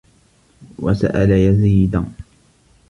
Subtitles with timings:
[0.79, 2.03] وَسَأَلَ يَزِيدَ